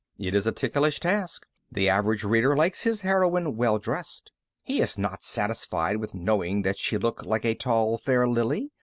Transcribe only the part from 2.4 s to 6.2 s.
likes his heroine well dressed. He is not satisfied with